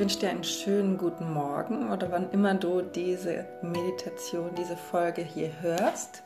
wünsche 0.00 0.18
dir 0.18 0.30
einen 0.30 0.44
schönen 0.44 0.96
guten 0.96 1.30
Morgen 1.30 1.92
oder 1.92 2.10
wann 2.10 2.30
immer 2.30 2.54
du 2.54 2.80
diese 2.80 3.44
Meditation, 3.60 4.48
diese 4.56 4.74
Folge 4.74 5.20
hier 5.20 5.50
hörst. 5.60 6.22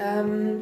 Ähm, 0.00 0.60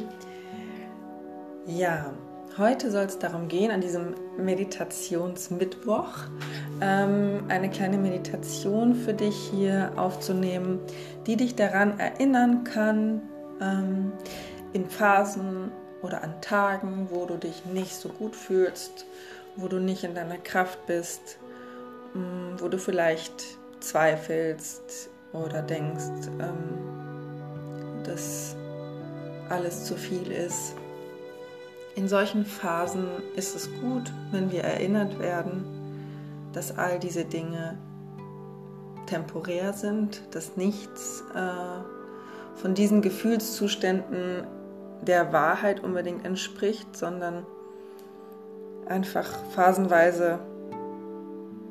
ja, 1.65 2.11
heute 2.57 2.91
soll 2.91 3.05
es 3.05 3.19
darum 3.19 3.47
gehen, 3.47 3.71
an 3.71 3.79
diesem 3.79 4.15
Meditationsmittwoch 4.37 6.09
ähm, 6.81 7.45
eine 7.47 7.69
kleine 7.69 7.97
Meditation 7.97 8.93
für 8.93 9.13
dich 9.13 9.37
hier 9.49 9.93
aufzunehmen, 9.95 10.79
die 11.25 11.37
dich 11.37 11.55
daran 11.55 12.01
erinnern 12.01 12.65
kann, 12.65 13.21
ähm, 13.61 14.11
in 14.73 14.89
Phasen 14.89 15.71
oder 16.01 16.21
an 16.21 16.41
Tagen, 16.41 17.07
wo 17.11 17.25
du 17.25 17.37
dich 17.37 17.63
nicht 17.65 17.95
so 17.95 18.09
gut 18.09 18.35
fühlst, 18.35 19.05
wo 19.55 19.69
du 19.69 19.79
nicht 19.79 20.03
in 20.03 20.15
deiner 20.15 20.37
Kraft 20.37 20.85
bist, 20.85 21.39
wo 22.59 22.67
du 22.67 22.77
vielleicht 22.77 23.45
zweifelst 23.79 25.09
oder 25.33 25.61
denkst, 25.61 26.29
ähm, 26.39 28.03
dass 28.03 28.55
alles 29.49 29.85
zu 29.85 29.95
viel 29.95 30.31
ist. 30.31 30.75
In 31.95 32.07
solchen 32.07 32.45
Phasen 32.45 33.07
ist 33.35 33.55
es 33.55 33.69
gut, 33.81 34.11
wenn 34.31 34.51
wir 34.51 34.63
erinnert 34.63 35.19
werden, 35.19 35.65
dass 36.53 36.77
all 36.77 36.99
diese 36.99 37.25
Dinge 37.25 37.77
temporär 39.07 39.73
sind, 39.73 40.21
dass 40.31 40.57
nichts 40.57 41.23
äh, 41.33 42.61
von 42.61 42.73
diesen 42.75 43.01
Gefühlszuständen 43.01 44.45
der 45.01 45.31
Wahrheit 45.33 45.83
unbedingt 45.83 46.25
entspricht, 46.25 46.95
sondern 46.95 47.45
einfach 48.87 49.27
phasenweise 49.55 50.39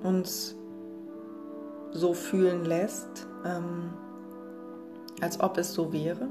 uns 0.02 0.55
so 1.96 2.14
fühlen 2.14 2.64
lässt, 2.64 3.26
ähm, 3.44 3.90
als 5.20 5.40
ob 5.40 5.58
es 5.58 5.72
so 5.72 5.92
wäre. 5.92 6.28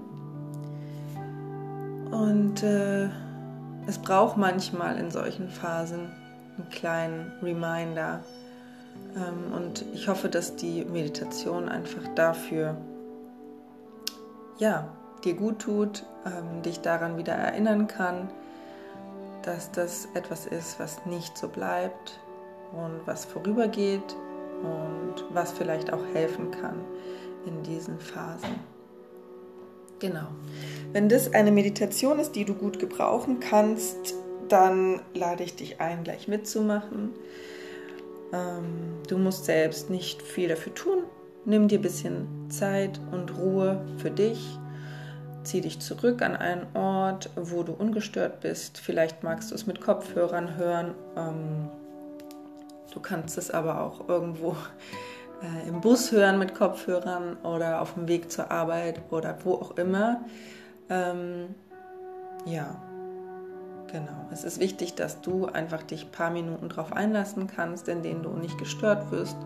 Und 2.12 2.64
äh, 2.64 3.10
es 3.88 3.98
braucht 3.98 4.38
manchmal 4.38 4.98
in 4.98 5.12
solchen 5.12 5.50
Phasen 5.50 6.12
einen 6.58 6.70
kleinen 6.70 7.32
Reminder. 7.42 8.22
Ähm, 9.16 9.54
und 9.54 9.86
ich 9.94 10.08
hoffe, 10.08 10.30
dass 10.30 10.56
die 10.56 10.86
Meditation 10.86 11.70
einfach 11.70 12.08
dafür, 12.16 12.78
ja, 14.58 14.88
dir 15.24 15.34
gut 15.34 15.60
tut, 15.60 16.06
ähm, 16.26 16.62
dich 16.62 16.82
daran 16.82 17.18
wieder 17.18 17.34
erinnern 17.34 17.88
kann, 17.88 18.30
dass 19.44 19.72
das 19.72 20.08
etwas 20.14 20.46
ist, 20.46 20.80
was 20.80 21.06
nicht 21.06 21.38
so 21.38 21.48
bleibt 21.48 22.20
und 22.72 23.06
was 23.06 23.26
vorübergeht 23.26 24.16
und 24.66 25.24
was 25.34 25.52
vielleicht 25.52 25.94
auch 25.94 26.04
helfen 26.14 26.52
kann 26.52 26.82
in 27.46 27.64
diesen 27.64 28.00
Phasen. 28.00 28.60
Genau. 30.00 30.28
Wenn 30.92 31.10
das 31.10 31.34
eine 31.34 31.52
Meditation 31.52 32.20
ist, 32.20 32.34
die 32.34 32.46
du 32.46 32.54
gut 32.54 32.80
gebrauchen 32.80 33.40
kannst, 33.40 34.16
dann 34.50 35.02
lade 35.14 35.44
ich 35.44 35.56
dich 35.56 35.80
ein, 35.80 36.04
gleich 36.04 36.28
mitzumachen. 36.28 37.12
Ähm, 38.34 39.00
du 39.08 39.18
musst 39.18 39.46
selbst 39.46 39.90
nicht 39.90 40.22
viel 40.22 40.50
dafür 40.50 40.74
tun. 40.74 41.04
Nimm 41.46 41.68
dir 41.68 41.80
ein 41.80 41.84
bisschen 41.84 42.28
Zeit 42.50 43.00
und 43.12 43.38
Ruhe 43.38 43.86
für 43.98 44.12
dich 44.12 44.60
Zieh 45.46 45.62
dich 45.62 45.80
zurück 45.80 46.24
an 46.24 46.36
einen 46.36 46.66
Ort, 46.76 47.30
wo 47.36 47.62
du 47.62 47.72
ungestört 47.72 48.42
bist. 48.42 48.80
Vielleicht 48.80 49.22
magst 49.22 49.52
du 49.52 49.56
es 49.56 49.68
mit 49.68 49.80
Kopfhörern 49.80 50.58
hören. 50.58 50.96
Du 52.96 53.02
kannst 53.02 53.38
es 53.38 53.52
aber 53.52 53.82
auch 53.82 54.08
irgendwo 54.08 54.56
äh, 55.44 55.68
im 55.68 55.82
Bus 55.82 56.14
hören 56.14 56.40
mit 56.40 56.56
Kopfhörern 56.56 57.36
oder 57.44 57.82
auf 57.82 57.96
dem 57.96 58.08
Weg 58.08 58.32
zur 58.32 58.52
Arbeit 58.52 59.02
oder 59.12 59.38
wo 59.44 59.56
auch 59.56 59.78
immer. 59.78 60.22
Ähm, 60.90 61.54
ja, 62.46 62.82
genau. 63.92 64.30
Es 64.32 64.46
ist 64.46 64.62
wichtig, 64.62 64.96
dass 64.96 65.20
du 65.20 65.46
einfach 65.46 65.84
dich 65.84 66.06
ein 66.06 66.12
paar 66.12 66.32
Minuten 66.32 66.70
darauf 66.70 66.94
einlassen 66.94 67.48
kannst, 67.48 67.90
in 67.90 68.02
denen 68.02 68.24
du 68.24 68.30
nicht 68.30 68.58
gestört 68.58 69.12
wirst 69.12 69.38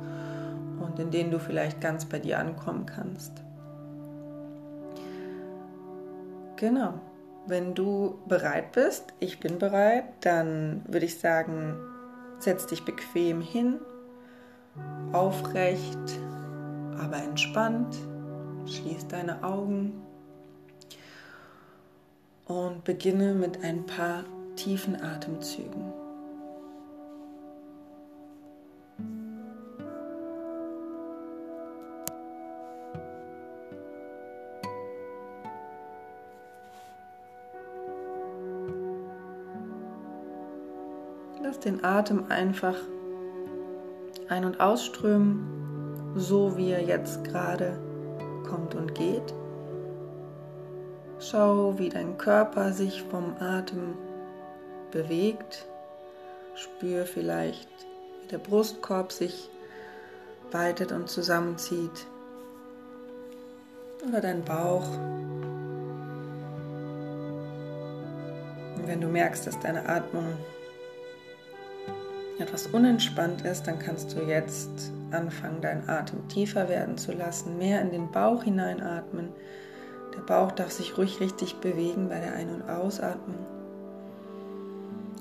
und 0.79 0.99
in 0.99 1.09
denen 1.09 1.31
du 1.31 1.39
vielleicht 1.39 1.81
ganz 1.81 2.05
bei 2.05 2.19
dir 2.19 2.38
ankommen 2.38 2.85
kannst. 2.85 3.31
Genau. 6.57 6.93
Wenn 7.47 7.73
du 7.73 8.19
bereit 8.27 8.73
bist, 8.73 9.05
ich 9.19 9.39
bin 9.39 9.57
bereit, 9.57 10.03
dann 10.21 10.83
würde 10.88 11.07
ich 11.07 11.17
sagen, 11.17 11.77
setz 12.39 12.67
dich 12.67 12.83
bequem 12.83 13.41
hin, 13.41 13.79
aufrecht, 15.11 16.19
aber 17.00 17.17
entspannt, 17.17 17.95
schließ 18.66 19.07
deine 19.07 19.44
Augen 19.44 20.01
und 22.45 22.83
beginne 22.83 23.33
mit 23.33 23.63
ein 23.63 23.85
paar 23.85 24.23
tiefen 24.55 25.01
Atemzügen. 25.01 25.98
Lass 41.59 41.65
den 41.65 41.83
Atem 41.83 42.23
einfach 42.29 42.75
ein- 44.29 44.45
und 44.45 44.61
ausströmen, 44.61 46.13
so 46.15 46.55
wie 46.55 46.71
er 46.71 46.81
jetzt 46.81 47.25
gerade 47.25 47.77
kommt 48.49 48.75
und 48.75 48.95
geht. 48.95 49.33
Schau, 51.19 51.77
wie 51.77 51.89
dein 51.89 52.17
Körper 52.17 52.71
sich 52.71 53.03
vom 53.03 53.35
Atem 53.41 53.95
bewegt. 54.91 55.67
Spür 56.55 57.05
vielleicht, 57.05 57.67
wie 58.21 58.27
der 58.29 58.37
Brustkorb 58.37 59.11
sich 59.11 59.49
weitet 60.53 60.93
und 60.93 61.09
zusammenzieht. 61.09 62.07
Oder 64.07 64.21
dein 64.21 64.45
Bauch. 64.45 64.87
Und 68.77 68.87
wenn 68.87 69.01
du 69.01 69.09
merkst, 69.09 69.45
dass 69.45 69.59
deine 69.59 69.89
Atmung 69.89 70.37
etwas 72.39 72.67
unentspannt 72.67 73.41
ist, 73.41 73.67
dann 73.67 73.79
kannst 73.79 74.16
du 74.16 74.22
jetzt 74.22 74.69
anfangen, 75.11 75.61
deinen 75.61 75.89
Atem 75.89 76.27
tiefer 76.27 76.69
werden 76.69 76.97
zu 76.97 77.11
lassen, 77.11 77.57
mehr 77.57 77.81
in 77.81 77.91
den 77.91 78.11
Bauch 78.11 78.44
hineinatmen. 78.44 79.29
Der 80.16 80.22
Bauch 80.22 80.51
darf 80.51 80.72
sich 80.72 80.97
ruhig 80.97 81.19
richtig 81.19 81.55
bewegen 81.55 82.09
bei 82.09 82.19
der 82.19 82.33
Ein- 82.33 82.53
und 82.53 82.69
Ausatmung. 82.69 83.45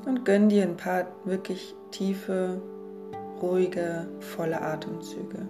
Und 0.06 0.24
gönn 0.24 0.48
dir 0.48 0.62
ein 0.62 0.76
paar 0.76 1.06
wirklich 1.24 1.74
tiefe, 1.90 2.60
ruhige, 3.42 4.06
volle 4.20 4.60
Atemzüge. 4.60 5.46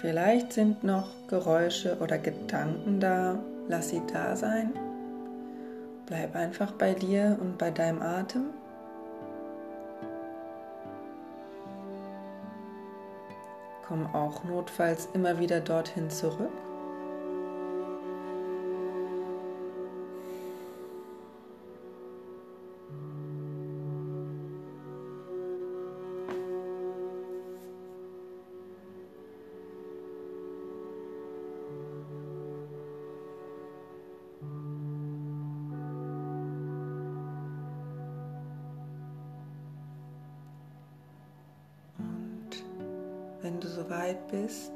Vielleicht 0.00 0.52
sind 0.52 0.84
noch 0.84 1.08
Geräusche 1.26 1.96
oder 2.00 2.18
Gedanken 2.18 3.00
da. 3.00 3.38
Lass 3.68 3.88
sie 3.88 4.02
da 4.12 4.36
sein. 4.36 4.74
Bleib 6.04 6.36
einfach 6.36 6.72
bei 6.72 6.92
dir 6.92 7.38
und 7.40 7.56
bei 7.56 7.70
deinem 7.70 8.02
Atem. 8.02 8.50
Komm 13.88 14.06
auch 14.14 14.44
notfalls 14.44 15.08
immer 15.14 15.38
wieder 15.38 15.60
dorthin 15.60 16.10
zurück. 16.10 16.52
Wenn 43.46 43.60
du 43.60 43.68
soweit 43.68 44.26
bist, 44.26 44.72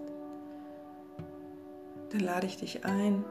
dann 2.10 2.20
lade 2.20 2.46
ich 2.46 2.56
dich 2.56 2.84
ein, 2.84 3.24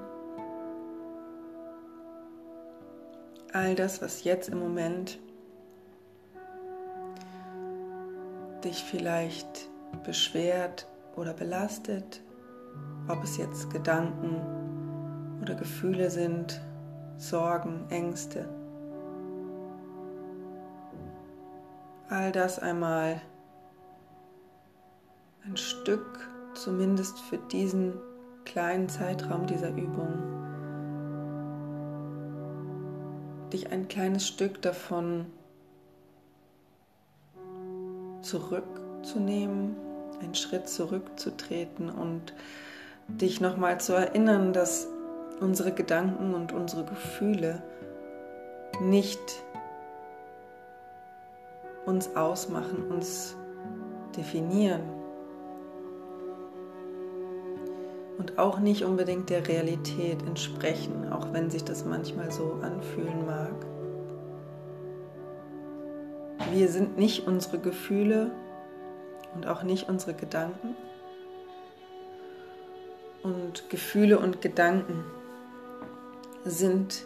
all 3.53 3.73
das, 3.73 4.01
was 4.01 4.25
jetzt 4.25 4.49
im 4.49 4.59
Moment 4.59 5.17
dich 8.65 8.83
vielleicht 8.83 9.69
beschwert 10.03 10.87
oder 11.15 11.31
belastet, 11.31 12.21
ob 13.07 13.23
es 13.23 13.37
jetzt 13.37 13.69
Gedanken 13.69 14.41
oder 15.41 15.55
Gefühle 15.55 16.09
sind, 16.09 16.59
Sorgen, 17.15 17.85
Ängste. 17.89 18.49
All 22.09 22.33
das 22.33 22.59
einmal 22.59 23.21
ein 25.45 25.57
Stück, 25.57 26.29
zumindest 26.53 27.19
für 27.19 27.37
diesen 27.37 27.93
kleinen 28.45 28.89
Zeitraum 28.89 29.45
dieser 29.45 29.69
Übung, 29.69 30.07
dich 33.51 33.71
ein 33.71 33.87
kleines 33.87 34.27
Stück 34.27 34.61
davon 34.61 35.25
zurückzunehmen, 38.21 39.75
einen 40.21 40.35
Schritt 40.35 40.67
zurückzutreten 40.67 41.89
und 41.89 42.33
dich 43.07 43.41
nochmal 43.41 43.79
zu 43.79 43.93
erinnern, 43.93 44.53
dass 44.53 44.87
unsere 45.39 45.71
Gedanken 45.71 46.33
und 46.33 46.51
unsere 46.51 46.83
Gefühle 46.83 47.63
nicht 48.81 49.19
uns 51.85 52.15
ausmachen, 52.15 52.91
uns 52.91 53.35
definieren 54.15 54.98
und 58.19 58.37
auch 58.37 58.59
nicht 58.59 58.83
unbedingt 58.83 59.29
der 59.29 59.47
Realität 59.47 60.21
entsprechen, 60.23 61.11
auch 61.11 61.31
wenn 61.31 61.49
sich 61.49 61.63
das 61.63 61.85
manchmal 61.85 62.31
so 62.31 62.59
anfühlen 62.61 63.25
mag. 63.25 63.53
Wir 66.51 66.67
sind 66.67 66.97
nicht 66.97 67.27
unsere 67.27 67.59
Gefühle 67.59 68.31
und 69.33 69.47
auch 69.47 69.63
nicht 69.63 69.87
unsere 69.87 70.13
Gedanken. 70.13 70.75
Und 73.23 73.69
Gefühle 73.69 74.19
und 74.19 74.41
Gedanken 74.41 75.05
sind 76.43 77.05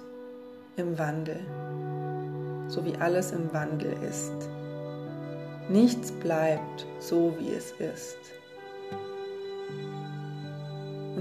im 0.77 0.97
Wandel, 0.97 1.39
so 2.67 2.85
wie 2.85 2.95
alles 2.95 3.31
im 3.31 3.53
Wandel 3.53 3.93
ist. 4.09 4.33
Nichts 5.69 6.11
bleibt 6.11 6.87
so, 6.99 7.35
wie 7.39 7.53
es 7.53 7.71
ist. 7.73 8.17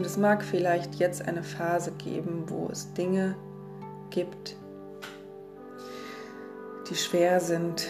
Und 0.03 0.07
es 0.07 0.17
mag 0.17 0.43
vielleicht 0.43 0.97
jetzt 0.97 1.29
eine 1.29 1.45
Phase 1.45 1.93
geben, 1.93 2.47
wo 2.49 2.69
es 2.73 2.93
Dinge 2.93 3.37
gibt, 4.11 4.57
die 6.91 6.97
schwer 6.97 7.39
sind, 7.39 7.87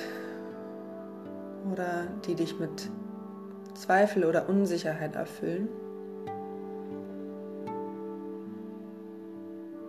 oder 1.73 2.09
die 2.27 2.35
dich 2.35 2.61
mit 2.61 2.91
Zweifel 3.73 4.27
oder 4.27 4.47
Unsicherheit 4.47 5.17
erfüllen, 5.17 5.69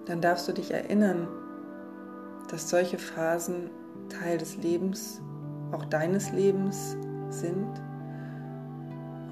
dann 0.06 0.22
darfst 0.22 0.48
du 0.48 0.54
dich 0.54 0.72
erinnern, 0.72 1.28
dass 2.50 2.69
solche 2.69 3.00
Phasen 3.00 3.69
Teil 4.08 4.38
des 4.38 4.56
Lebens, 4.56 5.19
auch 5.74 5.84
deines 5.84 6.31
Lebens 6.31 6.96
sind 7.31 7.68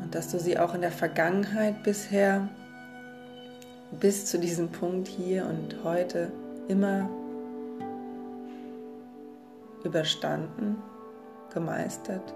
und 0.04 0.14
dass 0.14 0.30
du 0.30 0.42
sie 0.42 0.60
auch 0.60 0.76
in 0.76 0.82
der 0.82 0.92
Vergangenheit 0.92 1.84
bisher 1.84 2.50
bis 4.00 4.26
zu 4.26 4.40
diesem 4.40 4.70
Punkt 4.70 5.08
hier 5.08 5.46
und 5.46 5.84
heute 5.84 6.32
immer 6.68 7.10
überstanden 9.84 10.78
gemeistert, 11.54 12.34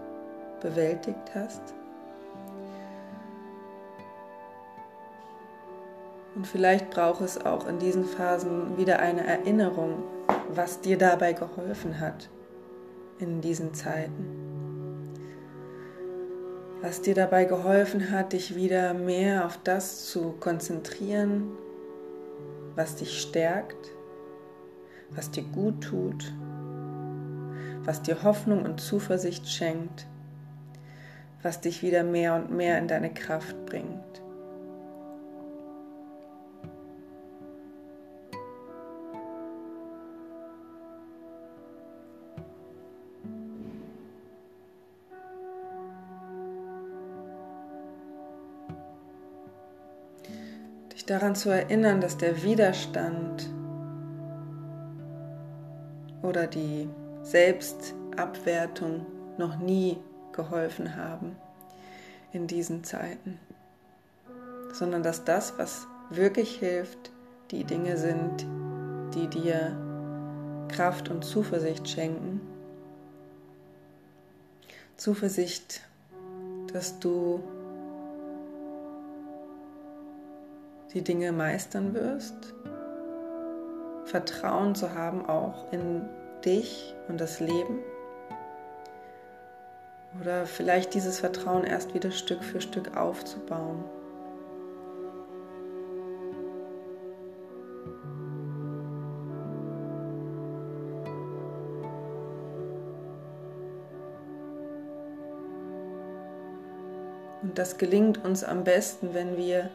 bewältigt 0.62 1.34
hast. 1.34 1.62
Und 6.36 6.46
vielleicht 6.46 6.90
braucht 6.90 7.22
es 7.22 7.44
auch 7.46 7.66
in 7.68 7.80
diesen 7.80 8.04
Phasen 8.04 8.78
wieder 8.78 9.00
eine 9.00 9.25
Erinnerung, 9.25 10.04
was 10.50 10.81
dir 10.81 10.98
dabei 10.98 11.31
geholfen 11.31 12.00
hat 12.01 12.30
in 13.19 13.40
diesen 13.40 13.74
Zeiten. 13.74 14.44
Was 16.81 17.01
dir 17.01 17.16
dabei 17.16 17.45
geholfen 17.45 18.12
hat, 18.12 18.33
dich 18.33 18.56
wieder 18.56 18.94
mehr 18.94 19.45
auf 19.45 19.57
das 19.63 20.06
zu 20.06 20.33
konzentrieren, 20.39 21.51
was 22.75 22.95
dich 22.95 23.22
stärkt, 23.22 23.92
was 25.10 25.31
dir 25.31 25.44
gut 25.44 25.81
tut 25.81 26.33
was 27.86 28.01
dir 28.01 28.24
Hoffnung 28.24 28.63
und 28.63 28.81
Zuversicht 28.81 29.48
schenkt, 29.48 30.07
was 31.42 31.62
dich 31.62 31.83
wieder 31.83 32.04
mehr 32.04 32.36
und 32.36 32.51
mehr 32.51 32.80
in 32.80 32.88
deine 32.88 33.13
Kraft 33.13 33.66
bringt. 33.66 33.94
Zu 51.36 51.50
erinnern, 51.50 52.02
dass 52.02 52.18
der 52.18 52.44
Widerstand 52.44 53.50
oder 56.22 56.48
die 56.48 56.90
Selbstabwertung 57.22 59.06
noch 59.38 59.58
nie 59.58 59.98
geholfen 60.32 60.96
haben 60.96 61.36
in 62.32 62.48
diesen 62.48 62.84
Zeiten, 62.84 63.40
sondern 64.74 65.04
dass 65.04 65.24
das, 65.24 65.58
was 65.58 65.88
wirklich 66.10 66.58
hilft, 66.58 67.12
die 67.52 67.64
Dinge 67.64 67.98
sind, 67.98 68.46
die 69.14 69.28
dir 69.28 69.76
Kraft 70.70 71.10
und 71.10 71.24
Zuversicht 71.24 71.88
schenken. 71.88 72.42
Zuversicht, 74.98 75.82
dass 76.74 77.00
du 77.00 77.42
die 80.95 81.03
Dinge 81.03 81.33
meistern 81.33 81.94
wirst. 81.94 82.56
Vertrauen 84.06 84.75
zu 84.75 84.95
haben 84.95 85.25
auch 85.25 85.71
in 85.74 86.07
dich 86.45 86.95
und 87.09 87.19
das 87.19 87.42
Leben? 87.42 87.80
Oder 90.22 90.46
vielleicht 90.46 90.93
dieses 90.93 91.20
Vertrauen 91.20 91.65
erst 91.65 91.93
wieder 91.93 92.12
Stück 92.12 92.41
für 92.41 92.62
Stück 92.62 92.96
aufzubauen. 92.96 93.84
Und 107.41 107.58
das 107.60 107.77
gelingt 107.77 108.24
uns 108.24 108.46
am 108.46 108.63
besten, 108.63 109.13
wenn 109.13 109.36
wir 109.36 109.70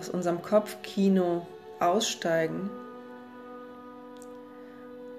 aus 0.00 0.08
unserem 0.08 0.40
Kopfkino 0.40 1.46
aussteigen 1.78 2.70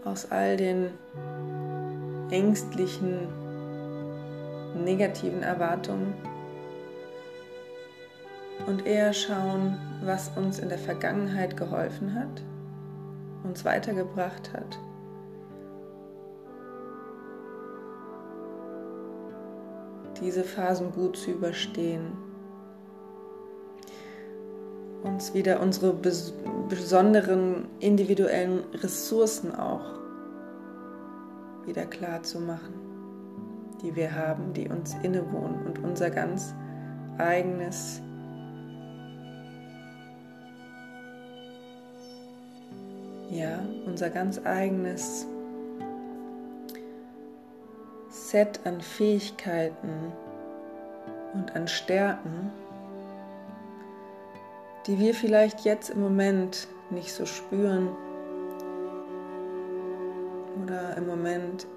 aus 0.03 0.31
all 0.31 0.57
den 0.57 0.89
ängstlichen, 2.31 3.27
negativen 4.83 5.43
Erwartungen 5.43 6.15
und 8.65 8.87
eher 8.87 9.13
schauen, 9.13 9.77
was 10.03 10.31
uns 10.35 10.57
in 10.57 10.69
der 10.69 10.79
Vergangenheit 10.79 11.55
geholfen 11.55 12.15
hat, 12.15 12.41
uns 13.43 13.63
weitergebracht 13.63 14.51
hat. 14.51 14.79
diese 20.19 20.43
Phasen 20.43 20.91
gut 20.91 21.17
zu 21.17 21.31
überstehen, 21.31 22.30
uns 25.03 25.33
wieder 25.33 25.59
unsere 25.59 25.93
besonderen 26.69 27.65
individuellen 27.79 28.63
Ressourcen 28.75 29.55
auch 29.55 29.99
wieder 31.65 31.85
klar 31.85 32.23
zu 32.23 32.39
machen, 32.39 32.73
die 33.81 33.95
wir 33.95 34.15
haben, 34.15 34.53
die 34.53 34.67
uns 34.67 34.95
innewohnen 35.03 35.65
und 35.65 35.83
unser 35.83 36.09
ganz 36.09 36.53
eigenes 37.17 38.01
ja, 43.29 43.59
unser 43.85 44.09
ganz 44.09 44.41
eigenes 44.45 45.25
Set 48.09 48.59
an 48.65 48.81
Fähigkeiten 48.81 50.11
und 51.33 51.55
an 51.55 51.67
Stärken 51.67 52.51
die 54.87 54.99
wir 54.99 55.13
vielleicht 55.13 55.61
jetzt 55.61 55.89
im 55.89 56.01
Moment 56.01 56.67
nicht 56.89 57.13
so 57.13 57.25
spüren 57.25 57.89
oder 60.63 60.97
im 60.97 61.07
Moment 61.07 61.67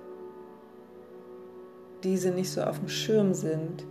diese 2.02 2.30
nicht 2.30 2.50
so 2.50 2.62
auf 2.62 2.78
dem 2.78 2.88
Schirm 2.88 3.34
sind, 3.34 3.84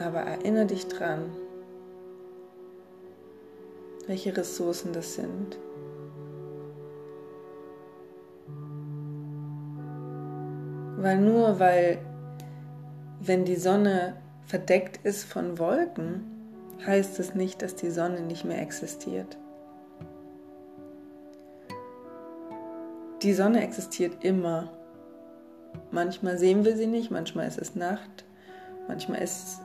Aber 0.00 0.20
erinnere 0.20 0.66
dich 0.66 0.88
dran, 0.88 1.30
welche 4.06 4.36
Ressourcen 4.36 4.92
das 4.92 5.14
sind. 5.14 5.58
Weil 10.96 11.20
nur 11.20 11.58
weil, 11.60 11.98
wenn 13.20 13.44
die 13.44 13.56
Sonne 13.56 14.16
verdeckt 14.44 15.04
ist 15.04 15.24
von 15.24 15.58
Wolken, 15.58 16.31
heißt 16.86 17.18
es 17.20 17.34
nicht, 17.34 17.62
dass 17.62 17.74
die 17.74 17.90
Sonne 17.90 18.20
nicht 18.20 18.44
mehr 18.44 18.60
existiert. 18.60 19.36
Die 23.22 23.32
Sonne 23.34 23.62
existiert 23.62 24.24
immer. 24.24 24.68
Manchmal 25.90 26.38
sehen 26.38 26.64
wir 26.64 26.76
sie 26.76 26.86
nicht, 26.86 27.10
manchmal 27.10 27.46
ist 27.46 27.58
es 27.58 27.76
Nacht, 27.76 28.24
manchmal 28.88 29.22
ist, 29.22 29.60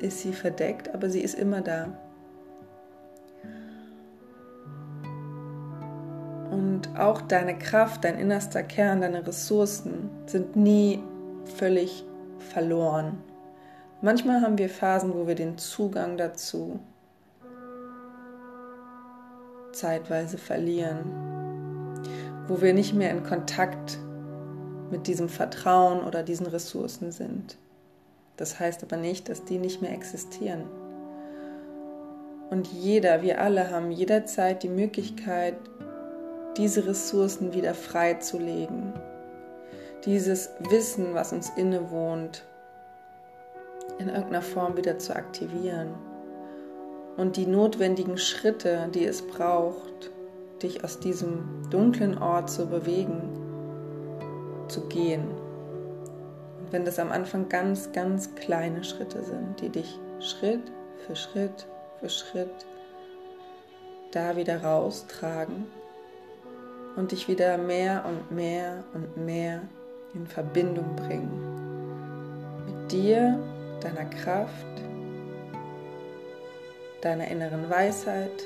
ist 0.00 0.20
sie 0.20 0.32
verdeckt, 0.32 0.92
aber 0.94 1.08
sie 1.08 1.20
ist 1.20 1.34
immer 1.34 1.62
da. 1.62 1.88
Und 6.50 6.98
auch 6.98 7.22
deine 7.22 7.56
Kraft, 7.56 8.04
dein 8.04 8.18
innerster 8.18 8.62
Kern, 8.62 9.00
deine 9.00 9.26
Ressourcen 9.26 10.10
sind 10.26 10.56
nie 10.56 11.02
völlig 11.56 12.04
verloren. 12.38 13.18
Manchmal 14.02 14.40
haben 14.40 14.56
wir 14.56 14.70
Phasen, 14.70 15.12
wo 15.14 15.26
wir 15.26 15.34
den 15.34 15.58
Zugang 15.58 16.16
dazu 16.16 16.80
zeitweise 19.72 20.38
verlieren, 20.38 21.04
wo 22.48 22.62
wir 22.62 22.72
nicht 22.72 22.94
mehr 22.94 23.10
in 23.10 23.22
Kontakt 23.22 23.98
mit 24.90 25.06
diesem 25.06 25.28
Vertrauen 25.28 26.02
oder 26.02 26.22
diesen 26.22 26.46
Ressourcen 26.46 27.12
sind. 27.12 27.58
Das 28.38 28.58
heißt 28.58 28.82
aber 28.82 28.96
nicht, 28.96 29.28
dass 29.28 29.44
die 29.44 29.58
nicht 29.58 29.82
mehr 29.82 29.92
existieren. 29.92 30.64
Und 32.48 32.68
jeder, 32.68 33.20
wir 33.20 33.40
alle 33.40 33.70
haben 33.70 33.90
jederzeit 33.90 34.62
die 34.62 34.70
Möglichkeit, 34.70 35.56
diese 36.56 36.86
Ressourcen 36.86 37.52
wieder 37.52 37.74
freizulegen. 37.74 38.94
Dieses 40.06 40.50
Wissen, 40.70 41.14
was 41.14 41.32
uns 41.32 41.50
innewohnt, 41.50 42.44
in 44.00 44.08
irgendeiner 44.08 44.42
Form 44.42 44.76
wieder 44.76 44.98
zu 44.98 45.14
aktivieren. 45.14 45.88
Und 47.16 47.36
die 47.36 47.46
notwendigen 47.46 48.18
Schritte, 48.18 48.88
die 48.94 49.04
es 49.04 49.22
braucht, 49.22 50.10
dich 50.62 50.82
aus 50.84 50.98
diesem 50.98 51.68
dunklen 51.70 52.18
Ort 52.18 52.50
zu 52.50 52.66
bewegen, 52.66 53.22
zu 54.68 54.82
gehen. 54.88 55.24
Und 56.60 56.72
wenn 56.72 56.84
das 56.84 56.98
am 56.98 57.12
Anfang 57.12 57.48
ganz, 57.48 57.92
ganz 57.92 58.34
kleine 58.34 58.84
Schritte 58.84 59.22
sind, 59.22 59.60
die 59.60 59.68
dich 59.68 59.98
Schritt 60.20 60.62
für 61.06 61.16
Schritt 61.16 61.66
für 62.00 62.08
Schritt 62.08 62.66
da 64.12 64.36
wieder 64.36 64.62
raustragen 64.62 65.66
und 66.96 67.12
dich 67.12 67.28
wieder 67.28 67.58
mehr 67.58 68.04
und 68.06 68.34
mehr 68.34 68.82
und 68.94 69.16
mehr 69.16 69.62
in 70.14 70.26
Verbindung 70.26 70.96
bringen. 70.96 71.30
Mit 72.66 72.92
dir, 72.92 73.38
deiner 73.80 74.04
Kraft, 74.04 74.66
deiner 77.00 77.28
inneren 77.28 77.68
Weisheit, 77.70 78.44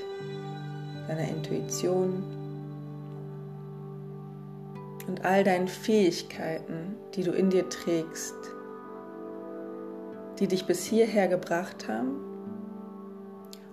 deiner 1.09 1.29
Intuition 1.29 2.23
und 5.07 5.25
all 5.25 5.45
deinen 5.45 5.69
Fähigkeiten, 5.69 6.97
die 7.15 7.23
du 7.23 7.33
in 7.33 7.51
dir 7.51 7.69
trägst, 7.69 8.35
die 10.39 10.49
dich 10.49 10.67
bis 10.67 10.85
hierher 10.85 11.29
gebracht 11.29 11.89
haben 11.89 12.17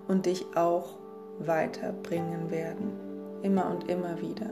und 0.08 0.26
dich 0.26 0.44
auch 0.54 0.98
weiterbringen 1.38 2.50
werden, 2.50 2.92
immer 3.42 3.70
und 3.70 3.88
immer 3.88 4.20
wieder. 4.20 4.50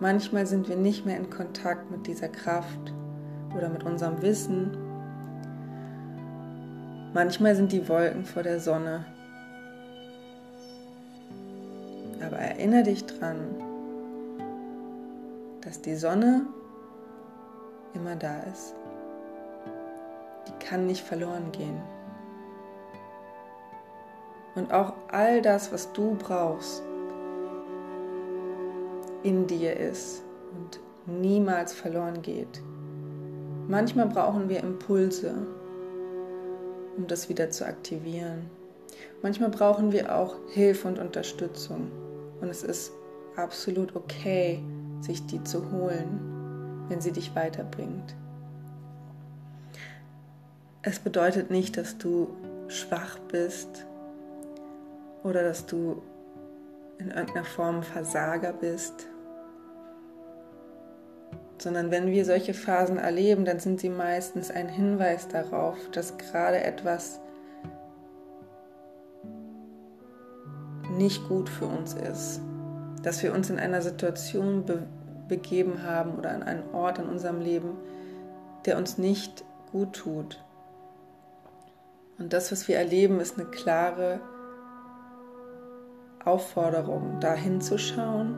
Manchmal 0.00 0.46
sind 0.46 0.66
wir 0.66 0.76
nicht 0.76 1.04
mehr 1.04 1.18
in 1.18 1.28
Kontakt 1.28 1.90
mit 1.90 2.06
dieser 2.06 2.28
Kraft 2.28 2.94
oder 3.54 3.68
mit 3.68 3.84
unserem 3.84 4.22
Wissen. 4.22 4.70
Manchmal 7.12 7.54
sind 7.54 7.70
die 7.70 7.86
Wolken 7.86 8.24
vor 8.24 8.42
der 8.42 8.60
Sonne. 8.60 9.04
Aber 12.24 12.38
erinnere 12.38 12.84
dich 12.84 13.04
dran, 13.04 13.36
dass 15.60 15.82
die 15.82 15.96
Sonne 15.96 16.46
immer 17.92 18.16
da 18.16 18.40
ist. 18.50 18.74
Die 20.48 20.64
kann 20.64 20.86
nicht 20.86 21.04
verloren 21.04 21.52
gehen. 21.52 21.78
Und 24.54 24.72
auch 24.72 24.94
all 25.12 25.42
das, 25.42 25.72
was 25.72 25.92
du 25.92 26.14
brauchst, 26.14 26.82
in 29.22 29.46
dir 29.46 29.76
ist 29.76 30.22
und 30.52 30.80
niemals 31.20 31.72
verloren 31.72 32.22
geht. 32.22 32.62
Manchmal 33.68 34.06
brauchen 34.06 34.48
wir 34.48 34.60
Impulse, 34.60 35.34
um 36.96 37.06
das 37.06 37.28
wieder 37.28 37.50
zu 37.50 37.66
aktivieren. 37.66 38.50
Manchmal 39.22 39.50
brauchen 39.50 39.92
wir 39.92 40.16
auch 40.16 40.36
Hilfe 40.48 40.88
und 40.88 40.98
Unterstützung. 40.98 41.90
Und 42.40 42.48
es 42.48 42.62
ist 42.62 42.92
absolut 43.36 43.94
okay, 43.94 44.62
sich 45.00 45.24
die 45.26 45.42
zu 45.44 45.70
holen, 45.70 46.86
wenn 46.88 47.00
sie 47.00 47.12
dich 47.12 47.34
weiterbringt. 47.34 48.16
Es 50.82 50.98
bedeutet 50.98 51.50
nicht, 51.50 51.76
dass 51.76 51.98
du 51.98 52.28
schwach 52.68 53.18
bist 53.30 53.84
oder 55.22 55.42
dass 55.42 55.66
du 55.66 56.02
in 57.00 57.10
irgendeiner 57.10 57.44
Form 57.44 57.82
Versager 57.82 58.52
bist, 58.52 59.06
sondern 61.58 61.90
wenn 61.90 62.06
wir 62.06 62.24
solche 62.24 62.54
Phasen 62.54 62.98
erleben, 62.98 63.44
dann 63.44 63.58
sind 63.58 63.80
sie 63.80 63.90
meistens 63.90 64.50
ein 64.50 64.68
Hinweis 64.68 65.28
darauf, 65.28 65.76
dass 65.92 66.16
gerade 66.16 66.62
etwas 66.62 67.20
nicht 70.96 71.26
gut 71.28 71.48
für 71.48 71.66
uns 71.66 71.94
ist, 71.94 72.40
dass 73.02 73.22
wir 73.22 73.32
uns 73.32 73.50
in 73.50 73.58
einer 73.58 73.82
Situation 73.82 74.64
be 74.64 74.86
begeben 75.28 75.84
haben 75.84 76.18
oder 76.18 76.32
an 76.32 76.42
einen 76.42 76.74
Ort 76.74 76.98
in 76.98 77.06
unserem 77.06 77.40
Leben, 77.40 77.76
der 78.66 78.76
uns 78.76 78.98
nicht 78.98 79.44
gut 79.70 79.92
tut. 79.92 80.42
Und 82.18 82.32
das, 82.32 82.50
was 82.50 82.66
wir 82.66 82.76
erleben, 82.76 83.20
ist 83.20 83.38
eine 83.38 83.48
klare 83.48 84.18
Aufforderung, 86.24 87.18
da 87.20 87.34
hinzuschauen, 87.34 88.36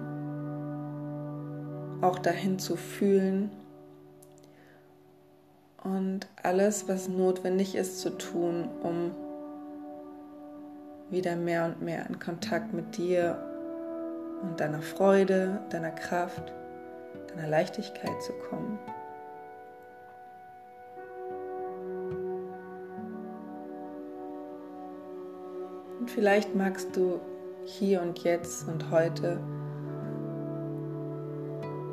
auch 2.01 2.19
dahin 2.19 2.59
zu 2.59 2.77
fühlen 2.77 3.51
und 5.83 6.29
alles, 6.43 6.89
was 6.89 7.09
notwendig 7.09 7.75
ist 7.75 8.01
zu 8.01 8.11
tun, 8.11 8.69
um 8.83 9.12
wieder 11.11 11.37
mehr 11.37 11.67
und 11.67 11.83
mehr 11.83 12.07
in 12.09 12.19
Kontakt 12.19 12.73
mit 12.73 12.97
dir 12.97 13.39
und 14.43 14.61
deiner 14.61 14.83
Freude, 14.83 15.61
deiner 15.71 15.91
Kraft, 15.91 16.53
deiner 17.29 17.49
Leichtigkeit 17.49 18.23
zu 18.23 18.33
kommen. 18.49 18.79
Und 26.01 26.11
vielleicht 26.11 26.55
magst 26.57 26.97
du 26.97 27.21
hier 27.64 28.02
und 28.02 28.25
jetzt 28.25 28.69
und 28.69 28.90
heute 28.90 29.40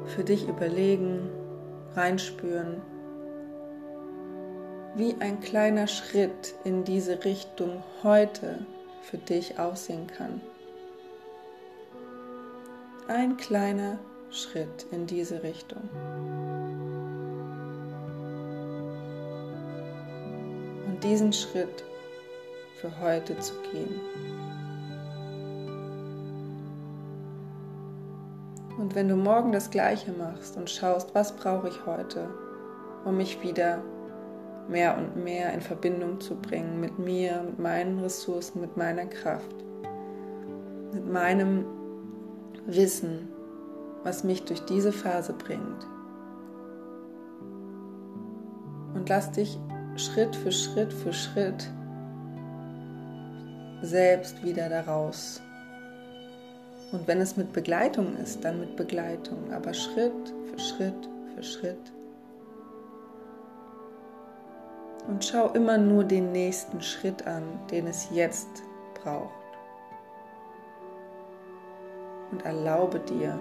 für 0.06 0.24
dich 0.24 0.48
überlegen, 0.48 1.30
reinspüren, 1.96 2.82
wie 4.96 5.16
ein 5.20 5.40
kleiner 5.40 5.88
Schritt 5.88 6.56
in 6.64 6.84
diese 6.84 7.24
Richtung 7.24 7.84
heute 8.04 8.66
für 9.04 9.18
dich 9.18 9.60
aussehen 9.60 10.08
kann. 10.08 10.42
Ein 13.08 13.38
kleiner 13.38 14.00
Schritt 14.32 14.86
in 14.92 15.08
diese 15.08 15.42
Richtung. 15.44 15.82
Und 20.86 21.04
diesen 21.04 21.34
Schritt 21.34 21.84
für 22.82 23.00
heute 23.00 23.38
zu 23.40 23.54
gehen. 23.72 24.00
Und 28.80 28.96
wenn 28.96 29.10
du 29.10 29.18
morgen 29.18 29.52
das 29.52 29.70
gleiche 29.70 30.14
machst 30.14 30.56
und 30.56 30.70
schaust, 30.70 31.14
was 31.14 31.36
brauche 31.36 31.68
ich 31.68 31.86
heute, 31.86 32.30
um 33.04 33.18
mich 33.18 33.44
wieder 33.44 33.84
mehr 34.70 34.98
und 34.98 35.22
mehr 35.22 35.52
in 35.54 35.60
Verbindung 35.60 36.22
zu 36.22 36.36
bringen 36.36 36.80
mit 36.80 36.98
mir, 36.98 37.44
mit 37.44 37.60
meinen 37.60 38.00
Ressourcen, 38.00 38.62
mit 38.62 38.78
meiner 38.78 39.06
Kraft, 39.06 39.54
mit 40.94 41.12
meinem 41.12 41.66
Wissen, 42.68 43.28
was 44.06 44.24
mich 44.24 44.46
durch 44.46 44.62
diese 44.62 44.94
Phase 44.94 45.34
bringt. 45.34 45.86
Und 48.94 49.10
lass 49.10 49.30
dich 49.34 49.60
Schritt 49.98 50.38
für 50.38 50.54
Schritt 50.54 50.94
für 50.94 51.12
Schritt 51.12 51.70
selbst 53.82 54.42
wieder 54.42 54.70
daraus. 54.70 55.42
Und 56.92 57.08
wenn 57.08 57.22
es 57.22 57.38
mit 57.38 57.54
Begleitung 57.54 58.18
ist, 58.18 58.44
dann 58.44 58.60
mit 58.60 58.76
Begleitung, 58.76 59.52
aber 59.54 59.74
Schritt 59.74 60.34
für 60.50 60.60
Schritt 60.60 61.10
für 61.36 61.44
Schritt. 61.44 61.94
Und 65.08 65.24
schau 65.24 65.50
immer 65.54 65.78
nur 65.78 66.04
den 66.04 66.32
nächsten 66.32 66.82
Schritt 66.82 67.26
an, 67.26 67.44
den 67.72 67.88
es 67.88 68.10
jetzt 68.12 68.64
braucht. 68.96 69.34
Und 72.32 72.46
erlaube 72.46 73.00
dir 73.00 73.40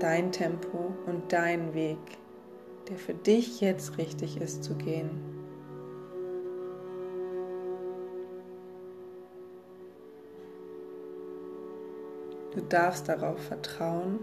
dein 0.00 0.32
Tempo 0.32 0.92
und 1.06 1.32
deinen 1.32 1.74
Weg, 1.74 1.98
der 2.88 2.96
für 2.96 3.14
dich 3.14 3.60
jetzt 3.60 3.98
richtig 3.98 4.40
ist, 4.40 4.64
zu 4.64 4.74
gehen. 4.74 5.29
Du 12.54 12.60
darfst 12.60 13.08
darauf 13.08 13.38
vertrauen, 13.38 14.18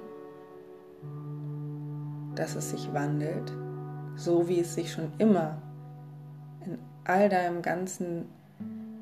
dass 2.36 2.56
es 2.56 2.72
sich 2.72 2.94
wandelt, 2.94 3.52
so 4.16 4.48
wie 4.48 4.60
es 4.60 4.76
sich 4.76 4.92
schon 4.92 5.12
immer 5.18 5.62
in 6.66 6.78
all 7.06 7.30
deinen 7.30 7.62
ganzen 7.62 8.30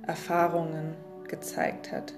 Erfahrungen 0.05 0.95
gezeigt 1.27 1.91
hat. 1.91 2.13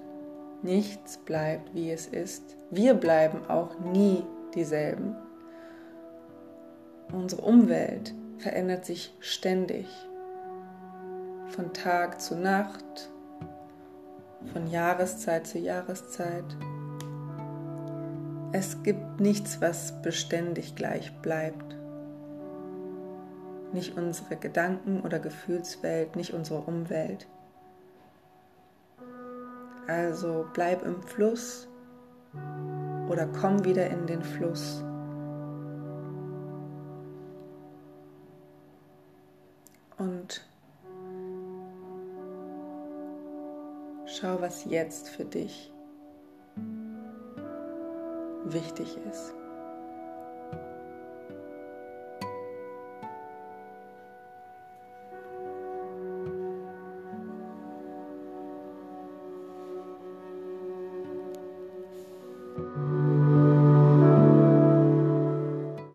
Nichts 0.63 1.17
bleibt, 1.17 1.73
wie 1.73 1.91
es 1.91 2.07
ist. 2.07 2.57
Wir 2.71 2.93
bleiben 2.93 3.45
auch 3.47 3.79
nie 3.79 4.23
dieselben. 4.53 5.15
Unsere 7.13 7.41
Umwelt 7.43 8.13
verändert 8.39 8.85
sich 8.85 9.15
ständig, 9.19 9.87
von 11.47 11.71
Tag 11.73 12.19
zu 12.19 12.35
Nacht, 12.35 13.09
von 14.51 14.67
Jahreszeit 14.67 15.47
zu 15.47 15.59
Jahreszeit. 15.59 16.57
Es 18.59 18.81
gibt 18.81 19.19
nichts, 19.19 19.61
was 19.61 20.01
beständig 20.01 20.75
gleich 20.75 21.15
bleibt. 21.21 21.77
Nicht 23.71 23.95
unsere 23.95 24.35
Gedanken- 24.35 25.01
oder 25.01 25.19
Gefühlswelt, 25.19 26.15
nicht 26.15 26.33
unsere 26.33 26.61
Umwelt. 26.61 27.27
Also 29.85 30.47
bleib 30.55 30.83
im 30.83 31.03
Fluss 31.03 31.67
oder 33.07 33.27
komm 33.27 33.63
wieder 33.63 33.91
in 33.91 34.07
den 34.07 34.23
Fluss. 34.23 34.83
Und 39.99 40.43
schau, 44.07 44.41
was 44.41 44.65
jetzt 44.65 45.09
für 45.09 45.25
dich 45.25 45.71
wichtig 48.53 48.97
ist. 49.09 49.33